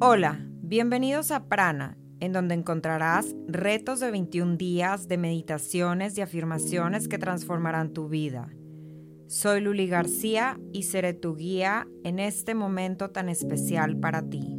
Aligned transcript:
Hola, 0.00 0.38
bienvenidos 0.62 1.32
a 1.32 1.48
Prana, 1.48 1.98
en 2.20 2.32
donde 2.32 2.54
encontrarás 2.54 3.34
retos 3.48 3.98
de 3.98 4.12
21 4.12 4.56
días 4.56 5.08
de 5.08 5.18
meditaciones 5.18 6.16
y 6.16 6.20
afirmaciones 6.20 7.08
que 7.08 7.18
transformarán 7.18 7.92
tu 7.92 8.08
vida. 8.08 8.48
Soy 9.26 9.60
Luli 9.60 9.88
García 9.88 10.56
y 10.72 10.84
seré 10.84 11.14
tu 11.14 11.34
guía 11.34 11.88
en 12.04 12.20
este 12.20 12.54
momento 12.54 13.10
tan 13.10 13.28
especial 13.28 13.96
para 13.96 14.22
ti. 14.22 14.56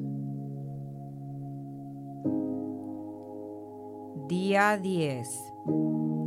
Día 4.27 4.77
10. 4.77 5.29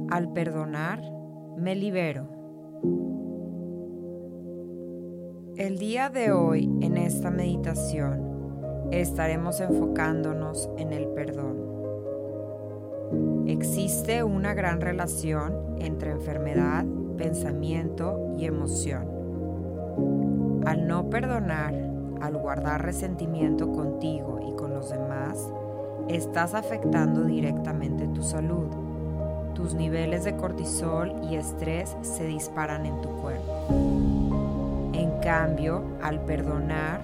Al 0.09 0.33
perdonar, 0.33 1.03
me 1.59 1.77
libero. 1.77 2.31
El 5.59 5.77
día 5.77 6.09
de 6.09 6.33
hoy, 6.33 6.65
en 6.81 6.97
esta 6.97 7.31
meditación, 7.31 8.32
estaremos 9.01 9.61
enfocándonos 9.61 10.69
en 10.77 10.93
el 10.93 11.07
perdón. 11.09 11.73
Existe 13.47 14.23
una 14.23 14.55
gran 14.55 14.81
relación 14.81 15.77
entre 15.79 16.11
enfermedad, 16.11 16.85
pensamiento 17.17 18.35
y 18.39 18.45
emoción. 18.47 19.09
Al 20.67 20.87
no 20.87 21.11
perdonar, 21.11 21.75
al 22.21 22.37
guardar 22.37 22.85
resentimiento 22.85 23.73
contigo 23.73 24.41
y 24.47 24.55
con 24.57 24.73
los 24.75 24.91
demás, 24.91 25.53
estás 26.09 26.55
afectando 26.55 27.25
directamente 27.25 28.07
tu 28.09 28.23
salud. 28.23 28.69
Tus 29.55 29.75
niveles 29.75 30.25
de 30.25 30.37
cortisol 30.37 31.13
y 31.31 31.37
estrés 31.37 31.97
se 32.03 32.27
disparan 32.27 32.87
en 32.87 33.01
tu 33.01 33.09
cuerpo. 33.17 33.53
En 34.93 35.21
cambio, 35.21 35.83
al 36.03 36.21
perdonar, 36.21 37.03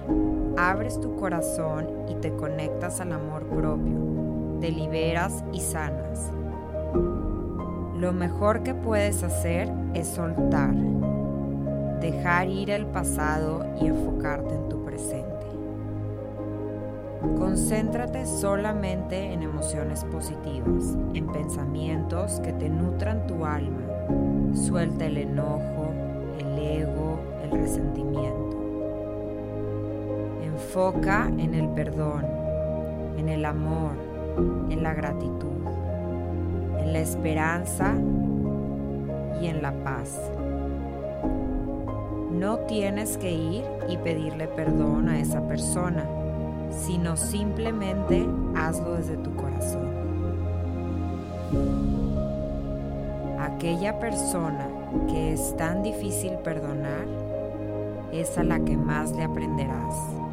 abres 0.59 0.99
tu 0.99 1.15
corazón 1.15 1.87
y 2.09 2.15
te 2.15 2.33
conectas 2.33 2.99
al 2.99 3.13
amor 3.13 3.45
propio, 3.45 4.57
te 4.59 4.69
liberas 4.71 5.43
y 5.53 5.61
sanas. 5.61 6.33
Lo 7.95 8.11
mejor 8.11 8.63
que 8.63 8.75
puedes 8.75 9.23
hacer 9.23 9.71
es 9.93 10.07
soltar, 10.07 10.73
dejar 12.01 12.49
ir 12.49 12.71
el 12.71 12.85
pasado 12.87 13.65
y 13.81 13.87
enfocarte 13.87 14.53
en 14.53 14.67
tu 14.67 14.83
presente. 14.83 15.29
Concéntrate 17.37 18.25
solamente 18.25 19.31
en 19.33 19.43
emociones 19.43 20.03
positivas, 20.05 20.97
en 21.13 21.27
pensamientos 21.27 22.41
que 22.41 22.51
te 22.51 22.69
nutran 22.69 23.27
tu 23.27 23.45
alma. 23.45 23.83
Suelta 24.53 25.05
el 25.05 25.17
enojo, 25.17 25.93
el 26.37 26.59
ego, 26.59 27.19
el 27.43 27.51
resentimiento. 27.51 28.48
Enfoca 30.69 31.25
en 31.25 31.55
el 31.55 31.67
perdón, 31.69 32.27
en 33.17 33.27
el 33.27 33.43
amor, 33.45 33.93
en 34.69 34.83
la 34.83 34.93
gratitud, 34.93 35.65
en 36.77 36.93
la 36.93 36.99
esperanza 36.99 37.95
y 39.41 39.47
en 39.47 39.63
la 39.63 39.71
paz. 39.83 40.15
No 42.31 42.59
tienes 42.67 43.17
que 43.17 43.31
ir 43.31 43.63
y 43.89 43.97
pedirle 43.97 44.47
perdón 44.47 45.09
a 45.09 45.19
esa 45.19 45.41
persona, 45.47 46.05
sino 46.69 47.17
simplemente 47.17 48.23
hazlo 48.55 48.93
desde 48.93 49.17
tu 49.17 49.35
corazón. 49.35 49.89
Aquella 53.39 53.97
persona 53.97 54.67
que 55.07 55.33
es 55.33 55.57
tan 55.57 55.81
difícil 55.81 56.33
perdonar 56.43 57.07
es 58.11 58.37
a 58.37 58.43
la 58.43 58.59
que 58.59 58.77
más 58.77 59.11
le 59.13 59.23
aprenderás. 59.23 60.28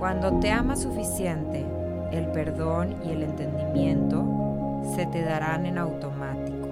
Cuando 0.00 0.40
te 0.40 0.50
amas 0.50 0.80
suficiente, 0.80 1.64
el 2.10 2.26
perdón 2.32 2.96
y 3.04 3.10
el 3.10 3.22
entendimiento 3.22 4.82
se 4.96 5.04
te 5.04 5.22
darán 5.22 5.66
en 5.66 5.76
automático. 5.76 6.68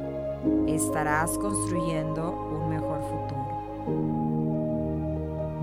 Estarás 0.66 1.36
construyendo 1.36 2.32
un 2.32 2.70
mejor 2.70 3.02
futuro. 3.02 3.44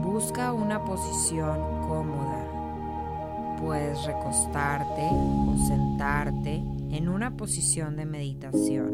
Busca 0.03 0.53
una 0.53 0.85
posición 0.85 1.57
cómoda. 1.87 2.45
Puedes 3.59 4.05
recostarte 4.05 5.09
o 5.09 5.57
sentarte 5.67 6.63
en 6.91 7.09
una 7.09 7.35
posición 7.35 7.95
de 7.95 8.05
meditación. 8.05 8.93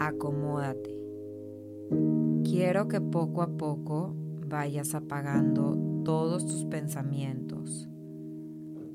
Acomódate. 0.00 0.98
Quiero 2.42 2.88
que 2.88 3.02
poco 3.02 3.42
a 3.42 3.48
poco 3.48 4.14
vayas 4.46 4.94
apagando 4.94 5.89
todos 6.04 6.46
tus 6.46 6.64
pensamientos. 6.64 7.88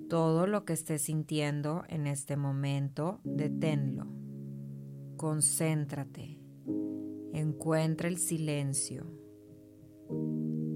Todo 0.10 0.48
lo 0.48 0.66
que 0.66 0.74
estés 0.74 1.02
sintiendo 1.04 1.84
en 1.90 2.08
este 2.08 2.38
momento, 2.38 3.20
deténlo. 3.24 4.06
Concéntrate. 5.18 6.40
Encuentra 7.34 8.08
el 8.08 8.18
silencio. 8.18 9.06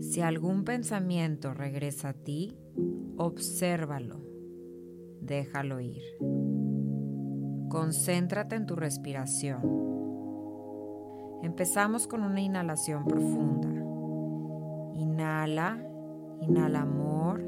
Si 0.01 0.21
algún 0.21 0.63
pensamiento 0.63 1.53
regresa 1.53 2.09
a 2.09 2.13
ti, 2.13 2.57
obsérvalo. 3.17 4.25
Déjalo 5.21 5.79
ir. 5.79 6.01
Concéntrate 7.69 8.55
en 8.55 8.65
tu 8.65 8.75
respiración. 8.75 9.61
Empezamos 11.43 12.07
con 12.07 12.23
una 12.23 12.41
inhalación 12.41 13.05
profunda. 13.05 13.69
Inhala 14.95 15.88
Inhala 16.41 16.81
amor, 16.81 17.41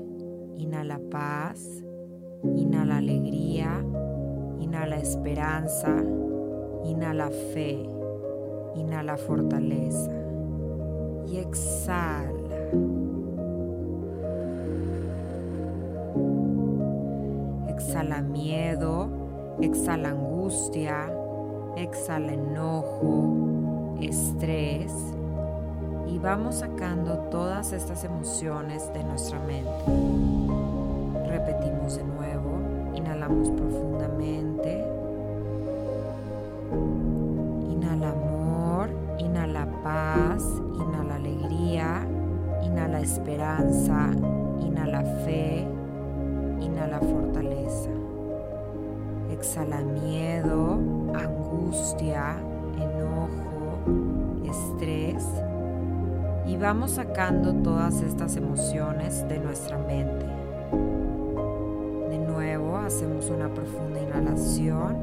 inhala 0.57 1.00
paz, 1.09 1.84
inhala 2.44 2.97
alegría, 2.97 3.84
inhala 4.59 4.97
esperanza, 4.97 5.96
inhala 6.84 7.29
fe, 7.53 7.88
inhala 8.75 9.18
fortaleza 9.18 10.12
y 11.25 11.38
exhala. 11.38 12.31
Exhala 17.69 18.22
miedo, 18.22 19.09
exhala 19.62 20.09
angustia, 20.09 21.12
exhala 21.78 22.34
enojo, 22.34 23.97
estrés 24.02 24.91
vamos 26.22 26.56
sacando 26.56 27.18
todas 27.32 27.74
estas 27.74 28.04
emociones 28.04 28.92
de 28.94 29.04
nuestra 29.04 29.40
mente. 29.40 29.72
Repetimos 31.28 31.98
de 31.98 32.04
nuevo, 32.04 32.59
inhalamos 32.94 33.50
profundamente. 33.50 34.86
Inhala 37.70 38.12
amor, 38.12 38.90
inhala 39.18 39.68
paz, 39.84 40.44
inhala 40.76 41.16
alegría, 41.16 42.06
inhala 42.62 43.02
esperanza, 43.02 44.12
inhala 44.59 45.03
fe, 45.26 45.68
inhala 46.59 47.00
fortaleza. 47.00 47.90
Exhala 49.32 49.82
miedo, 49.82 50.78
angustia, 51.16 52.36
enojo, 52.78 53.51
vamos 56.62 56.92
sacando 56.92 57.56
todas 57.56 58.02
estas 58.02 58.36
emociones 58.36 59.28
de 59.28 59.40
nuestra 59.40 59.80
mente. 59.80 60.28
De 62.10 62.20
nuevo 62.20 62.78
hacemos 62.78 63.30
una 63.32 63.52
profunda 63.52 64.00
inhalación, 64.00 64.96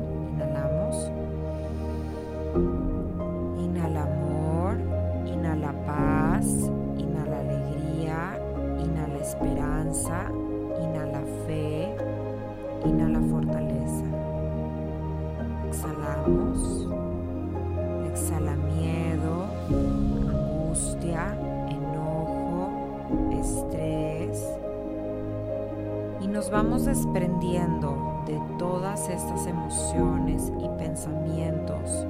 vamos 26.50 26.84
desprendiendo 26.84 28.22
de 28.26 28.40
todas 28.58 29.08
estas 29.08 29.46
emociones 29.46 30.52
y 30.58 30.68
pensamientos. 30.78 32.06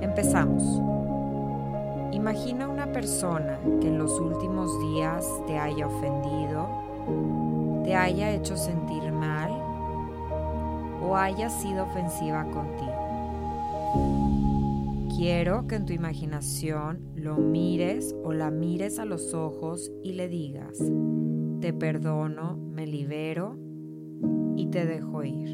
Empezamos. 0.00 0.62
Imagina 2.12 2.68
una 2.68 2.92
persona 2.92 3.58
que 3.80 3.88
en 3.88 3.98
los 3.98 4.18
últimos 4.18 4.70
días 4.80 5.26
te 5.46 5.58
haya 5.58 5.86
ofendido, 5.86 6.68
te 7.84 7.94
haya 7.94 8.30
hecho 8.30 8.56
sentir 8.56 9.12
mal 9.12 9.50
o 11.02 11.16
haya 11.16 11.48
sido 11.50 11.84
ofensiva 11.84 12.44
contigo. 12.44 13.10
Quiero 15.16 15.66
que 15.66 15.76
en 15.76 15.84
tu 15.84 15.92
imaginación 15.92 17.12
lo 17.14 17.36
mires 17.36 18.14
o 18.24 18.32
la 18.32 18.50
mires 18.50 18.98
a 18.98 19.04
los 19.04 19.34
ojos 19.34 19.92
y 20.02 20.12
le 20.12 20.28
digas, 20.28 20.78
te 21.60 21.72
perdono, 21.72 22.58
me 22.80 22.86
libero 22.86 23.58
y 24.56 24.70
te 24.70 24.86
dejo 24.86 25.22
ir. 25.22 25.50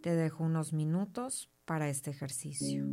Te 0.00 0.16
dejo 0.16 0.44
unos 0.44 0.72
minutos 0.72 1.50
para 1.66 1.90
este 1.90 2.12
ejercicio. 2.12 2.86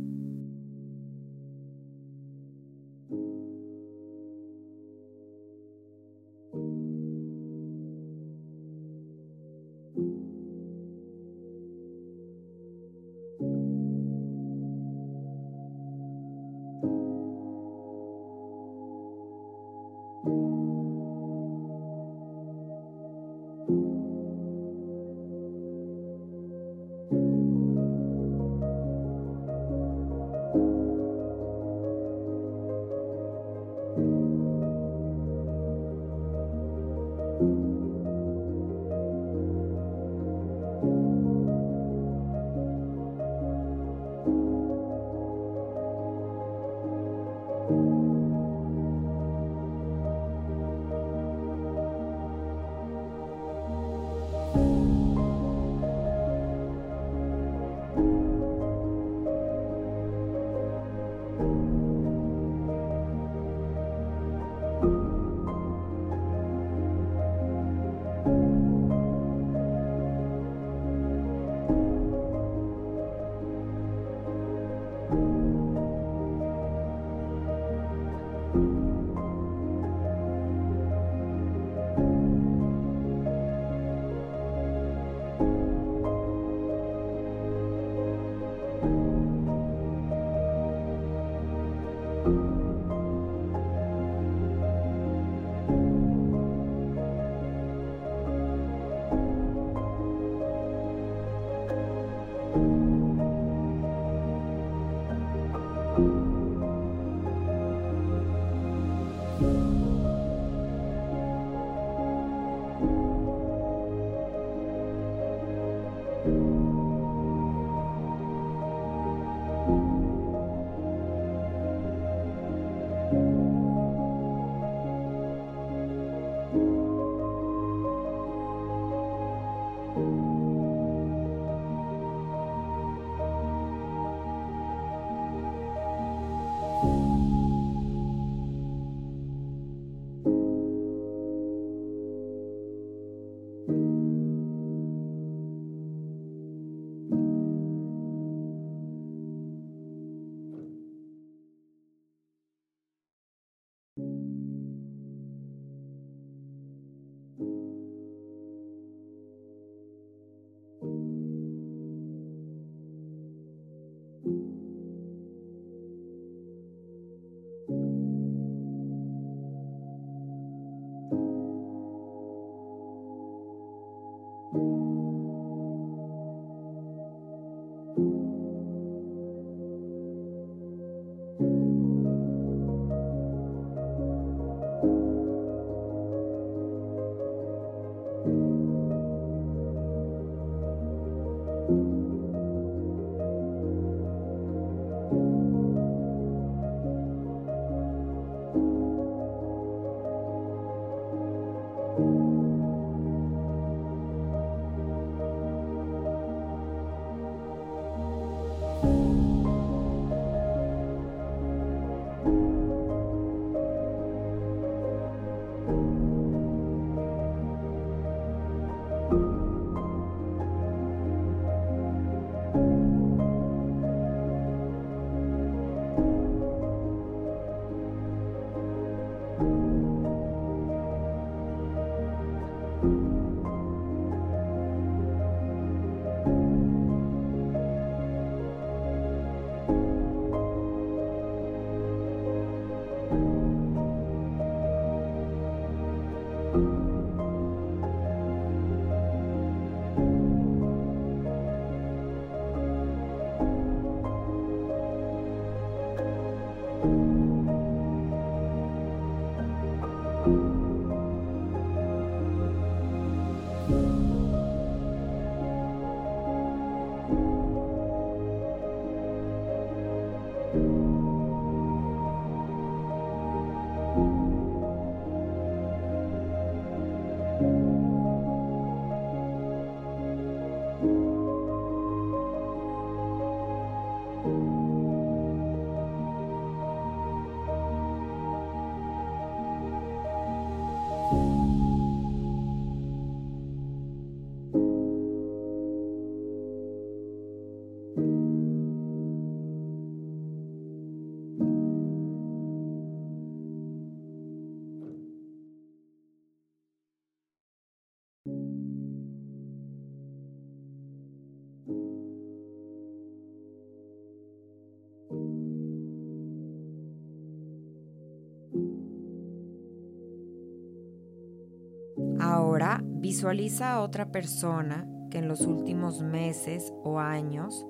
Visualiza 323.00 323.72
a 323.72 323.80
otra 323.80 324.12
persona 324.12 324.86
que 325.10 325.18
en 325.18 325.26
los 325.26 325.40
últimos 325.40 326.02
meses 326.02 326.72
o 326.84 326.98
años 326.98 327.66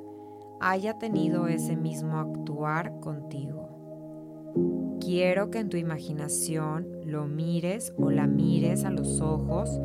haya 0.61 0.99
tenido 0.99 1.47
ese 1.47 1.77
mismo 1.77 2.19
actuar 2.19 2.99
contigo. 3.01 4.99
Quiero 5.01 5.51
que 5.51 5.61
en 5.61 5.71
tu 5.71 5.77
imaginación 5.77 6.89
lo 7.05 7.27
mires 7.27 7.95
o 7.97 8.11
la 8.11 8.27
mires 8.27 8.85
a 8.85 8.91
los 8.91 9.21
ojos 9.21 9.81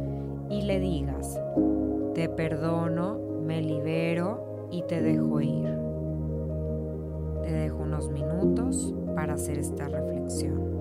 y 0.49 0.63
le 0.63 0.79
digas, 0.79 1.39
te 2.13 2.27
perdono, 2.27 3.19
me 3.43 3.61
libero 3.61 4.67
y 4.71 4.83
te 4.83 5.01
dejo 5.01 5.41
ir. 5.41 5.69
Te 7.43 7.51
dejo 7.53 7.77
unos 7.83 8.09
minutos 8.09 8.93
para 9.15 9.35
hacer 9.35 9.59
esta 9.59 9.87
reflexión. 9.87 10.74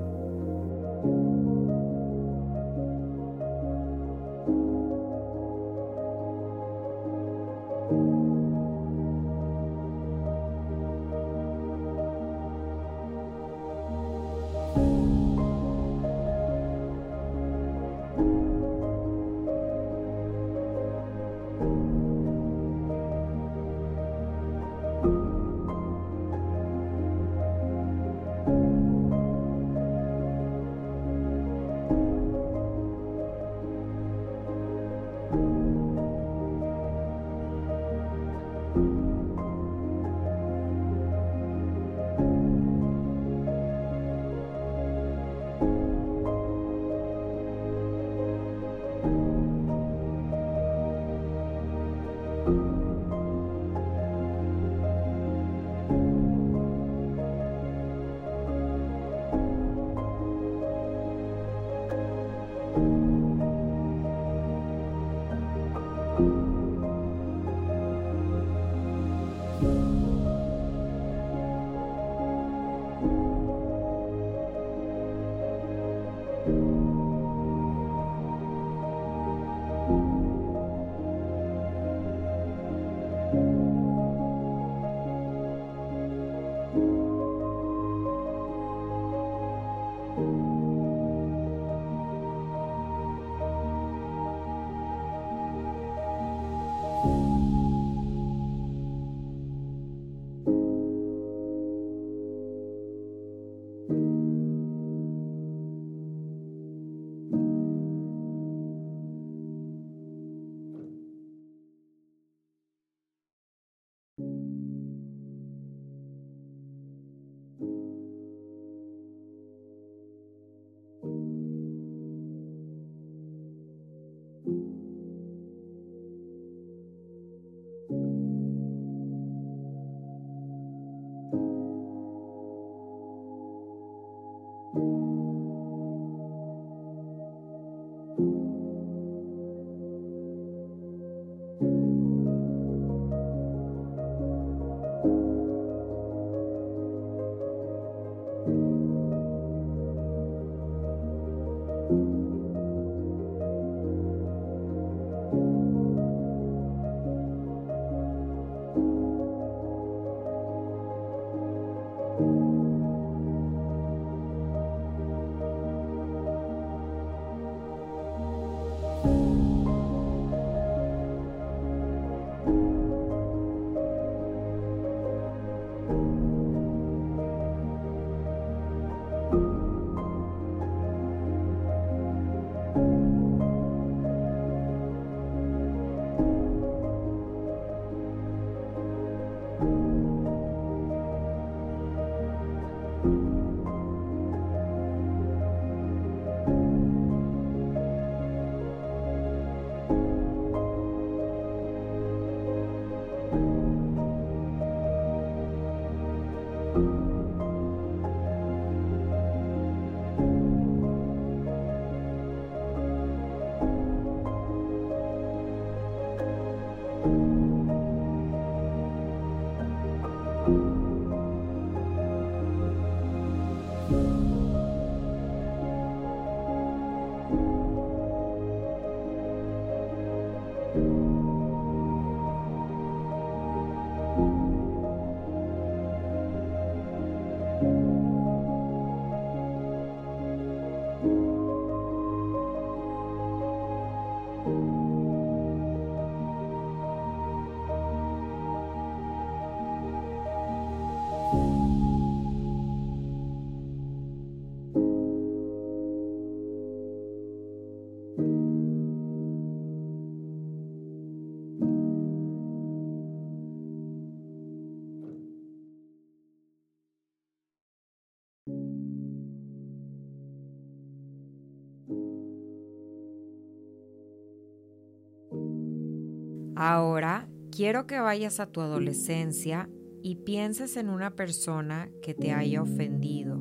Ahora 276.67 277.29
quiero 277.55 277.87
que 277.87 278.01
vayas 278.01 278.41
a 278.41 278.47
tu 278.47 278.63
adolescencia 278.63 279.69
y 280.03 280.17
pienses 280.17 280.79
en 280.79 280.89
una 280.89 281.11
persona 281.11 281.91
que 282.01 282.15
te 282.15 282.33
haya 282.33 282.63
ofendido, 282.63 283.39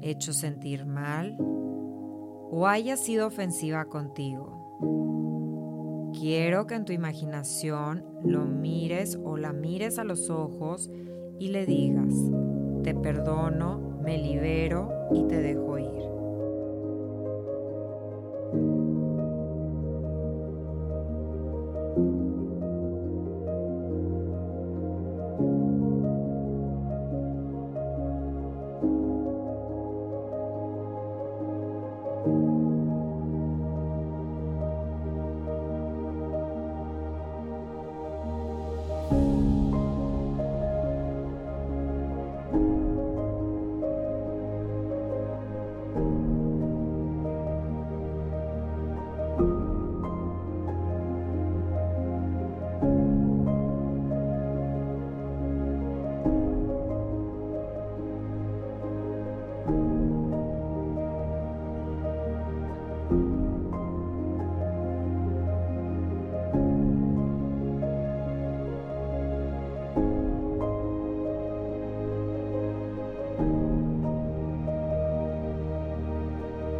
hecho 0.00 0.32
sentir 0.32 0.84
mal 0.84 1.36
o 1.38 2.66
haya 2.66 2.96
sido 2.96 3.28
ofensiva 3.28 3.84
contigo. 3.84 6.10
Quiero 6.18 6.66
que 6.66 6.74
en 6.74 6.84
tu 6.84 6.92
imaginación 6.92 8.04
lo 8.24 8.44
mires 8.44 9.16
o 9.22 9.36
la 9.36 9.52
mires 9.52 10.00
a 10.00 10.04
los 10.04 10.28
ojos 10.28 10.90
y 11.38 11.50
le 11.50 11.64
digas, 11.64 12.12
te 12.82 12.92
perdono, 12.92 14.00
me 14.02 14.18
libero 14.18 14.90
y 15.14 15.28
te 15.28 15.40
dejo 15.40 15.78
ir. 15.78 16.11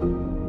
you 0.03 0.42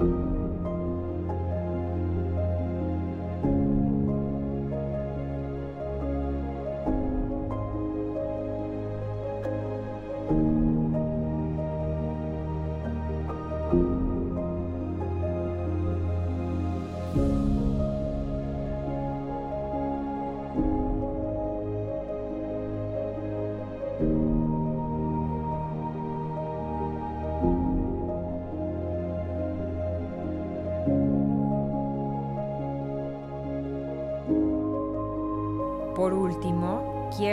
you 0.00 0.41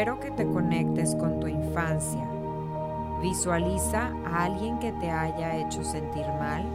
quiero 0.09 0.19
que 0.21 0.43
te 0.43 0.49
conectes 0.49 1.13
con 1.13 1.39
tu 1.39 1.47
infancia. 1.47 2.27
Visualiza 3.21 4.07
a 4.25 4.45
alguien 4.45 4.79
que 4.79 4.91
te 4.93 5.11
haya 5.11 5.57
hecho 5.57 5.83
sentir 5.83 6.25
mal 6.39 6.65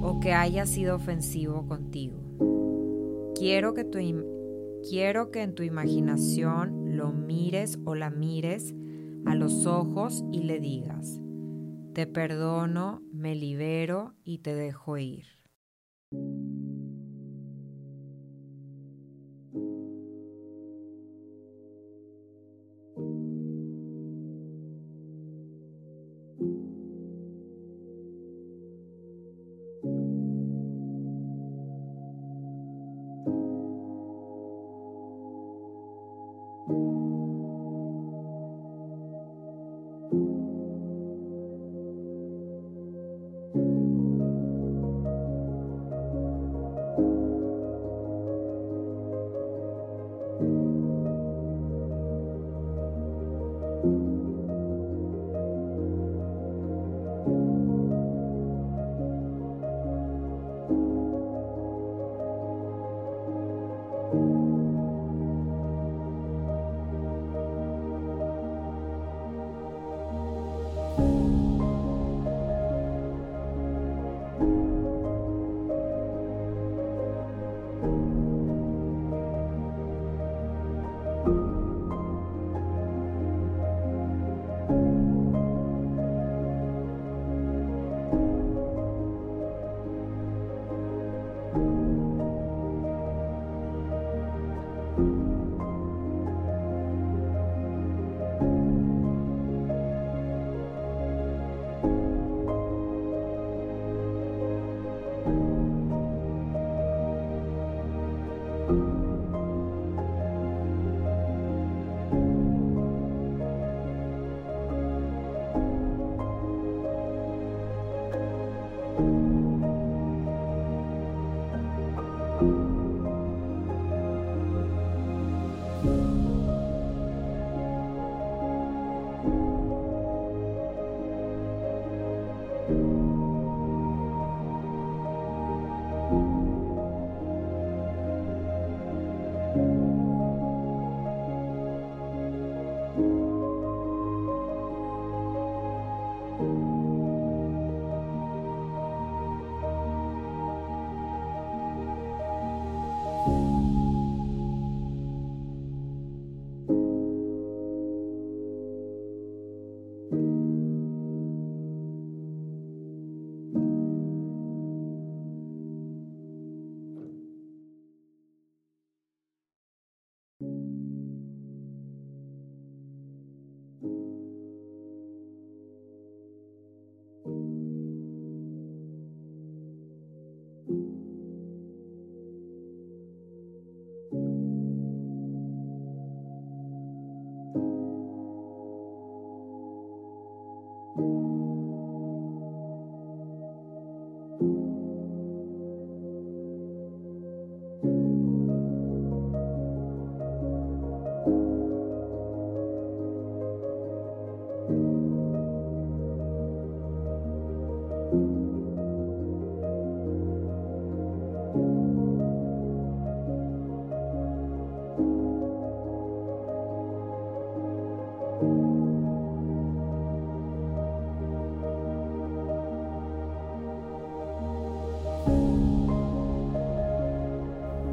o 0.00 0.20
que 0.20 0.32
haya 0.32 0.64
sido 0.64 0.94
ofensivo 0.94 1.66
contigo. 1.66 2.14
Quiero 3.34 3.74
que, 3.74 3.90
quiero 4.88 5.32
que 5.32 5.42
en 5.42 5.56
tu 5.56 5.64
imaginación 5.64 6.96
lo 6.96 7.10
mires 7.10 7.80
o 7.84 7.96
la 7.96 8.10
mires 8.10 8.72
a 9.26 9.34
los 9.34 9.66
ojos 9.66 10.24
y 10.30 10.44
le 10.44 10.60
digas, 10.60 11.20
te 11.94 12.06
perdono, 12.06 13.02
me 13.12 13.34
libero 13.34 14.14
y 14.22 14.38
te 14.38 14.54
dejo 14.54 14.98
ir. 14.98 15.41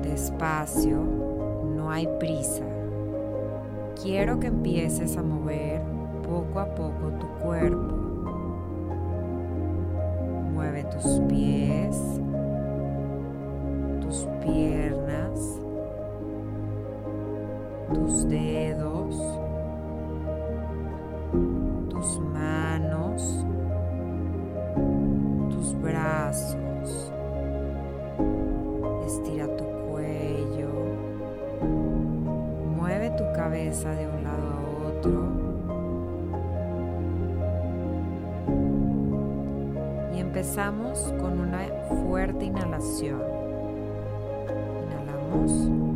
Despacio, 0.03 0.97
no 1.75 1.89
hay 1.89 2.08
prisa. 2.19 2.65
Quiero 4.01 4.39
que 4.39 4.47
empieces 4.47 5.15
a 5.15 5.23
mover 5.23 5.59
cabeza 33.69 33.91
de 33.91 34.08
un 34.08 34.23
lado 34.23 34.47
a 34.49 34.62
otro. 34.88 35.29
Y 40.15 40.19
empezamos 40.19 41.13
con 41.19 41.39
una 41.39 41.67
fuerte 41.88 42.45
inhalación. 42.45 43.21
Inhalamos. 44.88 45.88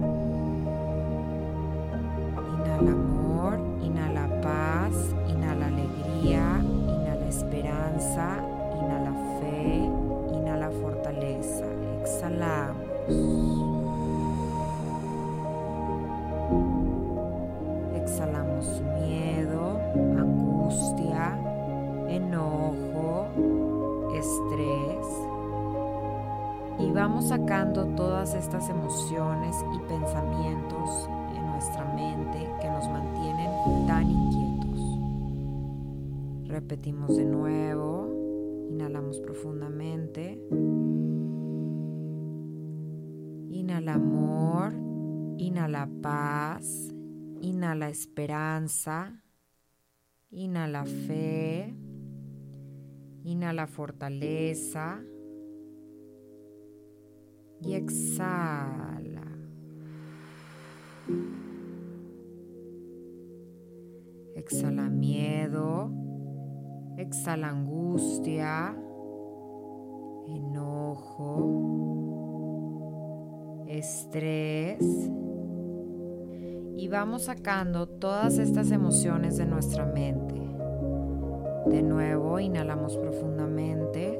Repetimos 36.53 37.17
de 37.17 37.25
nuevo. 37.25 38.67
Inhalamos 38.69 39.19
profundamente. 39.21 40.39
Inhala 43.49 43.95
amor, 43.95 44.71
inhala 45.39 45.89
paz, 46.03 46.93
inhala 47.41 47.89
esperanza, 47.89 49.23
inhala 50.29 50.85
fe, 50.85 51.75
inhala 53.23 53.65
fortaleza 53.65 55.03
y 57.61 57.73
exhala. 57.73 59.25
Exhala 64.35 64.87
miedo, 64.91 66.02
exhala 66.97 67.49
angustia, 67.49 68.75
enojo, 70.27 71.63
estrés. 73.67 74.79
Y 76.75 76.87
vamos 76.89 77.23
sacando 77.23 77.87
todas 77.87 78.37
estas 78.37 78.71
emociones 78.71 79.37
de 79.37 79.45
nuestra 79.45 79.85
mente. 79.85 80.35
De 81.67 81.81
nuevo, 81.81 82.39
inhalamos 82.39 82.97
profundamente. 82.97 84.19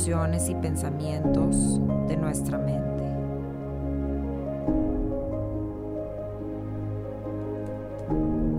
Emociones 0.00 0.48
y 0.48 0.54
pensamientos 0.54 1.78
de 2.08 2.16
nuestra 2.16 2.56
mente. 2.56 3.04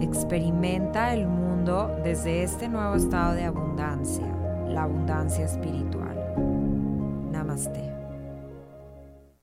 Experimenta 0.02 1.14
el 1.14 1.28
mundo 1.28 1.98
desde 2.04 2.44
este 2.44 2.70
nuevo 2.70 2.96
estado 2.96 3.34
de 3.34 3.46
abundancia, 3.46 4.28
la 4.68 4.84
abundancia 4.84 5.46
espiritual. 5.46 6.01